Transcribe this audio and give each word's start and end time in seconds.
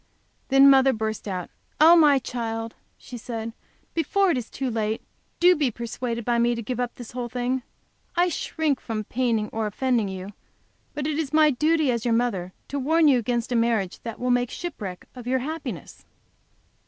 Then 0.47 0.67
mother 0.67 0.93
burst 0.93 1.27
out, 1.27 1.51
"Oh, 1.79 1.95
my 1.95 2.17
child," 2.17 2.73
she 2.97 3.17
said, 3.19 3.53
"before 3.93 4.31
it 4.31 4.37
is 4.39 4.49
too 4.49 4.71
late, 4.71 5.03
do 5.39 5.55
be 5.55 5.69
persuaded 5.69 6.25
by 6.25 6.39
me 6.39 6.55
to 6.55 6.63
give 6.63 6.79
up 6.79 6.95
this 6.95 7.11
whole 7.11 7.29
thing. 7.29 7.61
I 8.15 8.27
shrink 8.29 8.79
from 8.81 9.03
paining 9.03 9.47
or 9.49 9.67
offending 9.67 10.07
you, 10.09 10.33
but 10.95 11.05
it 11.05 11.19
is 11.19 11.31
my 11.33 11.51
duty, 11.51 11.91
as 11.91 12.03
your 12.03 12.15
mother, 12.15 12.51
to 12.69 12.79
warn 12.79 13.07
you 13.07 13.19
against 13.19 13.51
a 13.51 13.55
marriage 13.55 13.99
that 14.01 14.19
will 14.19 14.31
make 14.31 14.49
shipwreck 14.49 15.05
of 15.13 15.27
your 15.27 15.37
happiness." 15.37 16.03